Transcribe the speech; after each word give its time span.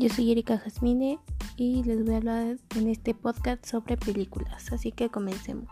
Yo 0.00 0.08
soy 0.08 0.30
Erika 0.30 0.58
Jasmine 0.58 1.18
y 1.56 1.82
les 1.82 2.04
voy 2.04 2.14
a 2.14 2.18
hablar 2.18 2.56
en 2.76 2.86
este 2.86 3.14
podcast 3.14 3.66
sobre 3.66 3.96
películas, 3.96 4.72
así 4.72 4.92
que 4.92 5.08
comencemos. 5.08 5.68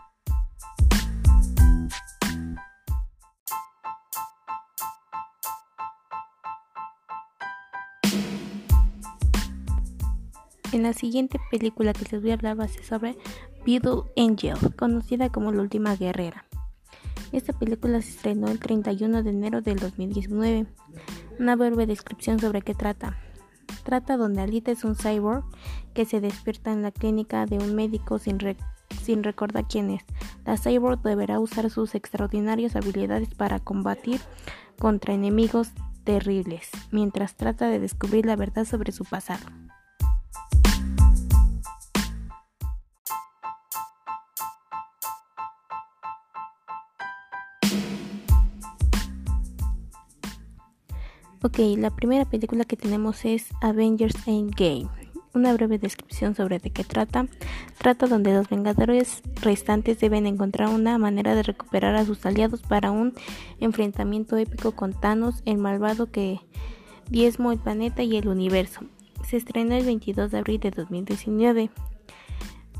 En 10.73 10.83
la 10.83 10.91
siguiente 10.91 11.39
película 11.49 11.93
que 11.93 12.03
les 12.11 12.21
voy 12.21 12.31
a 12.31 12.33
hablar 12.33 12.59
va 12.59 12.65
a 12.65 12.67
ser 12.67 12.83
sobre 12.83 13.17
Beetle 13.65 14.01
Angel, 14.17 14.57
conocida 14.75 15.31
como 15.31 15.53
La 15.53 15.61
Última 15.61 15.95
Guerrera. 15.95 16.43
Esta 17.31 17.53
película 17.53 18.01
se 18.01 18.09
estrenó 18.09 18.49
el 18.49 18.59
31 18.59 19.23
de 19.23 19.29
enero 19.29 19.61
del 19.61 19.79
2019. 19.79 20.65
Una 21.39 21.55
breve 21.55 21.85
descripción 21.85 22.39
sobre 22.39 22.61
qué 22.61 22.73
trata. 22.73 23.17
Trata 23.87 24.17
donde 24.17 24.41
Alita 24.41 24.69
es 24.69 24.83
un 24.83 24.97
cyborg 24.97 25.45
que 25.93 26.03
se 26.03 26.19
despierta 26.19 26.73
en 26.73 26.81
la 26.81 26.91
clínica 26.91 27.45
de 27.45 27.57
un 27.57 27.73
médico 27.73 28.19
sin, 28.19 28.37
sin 29.01 29.23
recordar 29.23 29.65
quién 29.69 29.91
es. 29.91 30.03
La 30.45 30.57
cyborg 30.57 31.01
deberá 31.03 31.39
usar 31.39 31.69
sus 31.69 31.95
extraordinarias 31.95 32.75
habilidades 32.75 33.33
para 33.33 33.61
combatir 33.61 34.19
contra 34.77 35.13
enemigos 35.13 35.69
terribles, 36.03 36.69
mientras 36.91 37.35
trata 37.35 37.69
de 37.69 37.79
descubrir 37.79 38.25
la 38.25 38.35
verdad 38.35 38.65
sobre 38.65 38.91
su 38.91 39.05
pasado. 39.05 39.45
Ok, 51.43 51.59
la 51.77 51.91
primera 51.91 52.25
película 52.25 52.65
que 52.65 52.75
tenemos 52.75 53.23
es 53.23 53.49
Avengers 53.61 54.15
Endgame. 54.27 54.89
Una 55.35 55.53
breve 55.53 55.77
descripción 55.77 56.33
sobre 56.33 56.57
de 56.57 56.71
qué 56.71 56.83
trata. 56.83 57.27
Trata 57.77 58.07
donde 58.07 58.33
los 58.33 58.49
Vengadores 58.49 59.21
restantes 59.39 59.99
deben 59.99 60.25
encontrar 60.25 60.69
una 60.69 60.97
manera 60.97 61.35
de 61.35 61.43
recuperar 61.43 61.95
a 61.95 62.05
sus 62.05 62.25
aliados 62.25 62.63
para 62.63 62.89
un 62.89 63.13
enfrentamiento 63.59 64.35
épico 64.35 64.71
con 64.71 64.99
Thanos, 64.99 65.43
el 65.45 65.59
malvado 65.59 66.11
que 66.11 66.39
diezmó 67.11 67.51
el 67.51 67.59
planeta 67.59 68.01
y 68.01 68.17
el 68.17 68.29
universo. 68.29 68.81
Se 69.23 69.37
estrenó 69.37 69.75
el 69.75 69.85
22 69.85 70.31
de 70.31 70.39
abril 70.39 70.59
de 70.59 70.71
2019. 70.71 71.69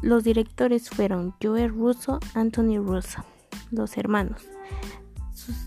Los 0.02 0.24
directores 0.24 0.90
fueron 0.90 1.36
Joe 1.40 1.68
Russo, 1.68 2.20
Anthony 2.34 2.80
Russo, 2.80 3.24
los 3.70 3.98
hermanos 3.98 4.48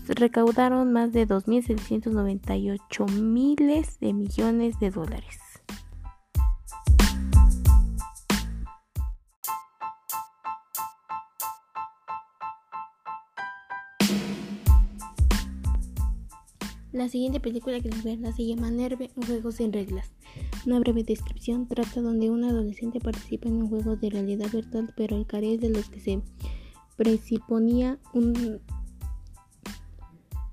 recaudaron 0.07 0.91
más 0.93 1.11
de 1.13 1.27
2.798 1.27 3.11
miles 3.11 3.99
de 3.99 4.13
millones 4.13 4.79
de 4.79 4.91
dólares. 4.91 5.39
La 16.91 17.07
siguiente 17.07 17.39
película 17.39 17.79
que 17.79 17.89
les 17.89 18.03
ver 18.03 18.19
se 18.33 18.45
llama 18.45 18.69
Nerve, 18.69 19.11
un 19.15 19.23
juego 19.23 19.51
sin 19.51 19.71
reglas. 19.71 20.11
Una 20.65 20.79
breve 20.79 21.03
descripción 21.03 21.65
trata 21.65 22.01
donde 22.01 22.29
un 22.29 22.43
adolescente 22.43 22.99
participa 22.99 23.47
en 23.47 23.63
un 23.63 23.69
juego 23.69 23.95
de 23.95 24.09
realidad 24.09 24.51
virtual, 24.51 24.93
pero 24.97 25.15
el 25.15 25.25
care 25.25 25.57
de 25.57 25.69
los 25.69 25.89
que 25.89 26.01
se 26.01 26.21
presiponía 26.97 27.97
un 28.13 28.59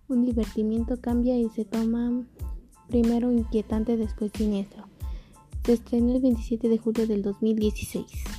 un 0.09 0.25
divertimiento 0.25 1.01
cambia 1.01 1.37
y 1.37 1.48
se 1.51 1.64
toma 1.64 2.25
primero 2.89 3.31
inquietante, 3.31 3.97
después 3.97 4.33
siniestro. 4.34 4.84
Se 5.64 5.75
estrenó 5.75 6.14
el 6.14 6.23
27 6.23 6.69
de 6.69 6.79
julio 6.79 7.07
del 7.07 7.23
2016. 7.23 8.37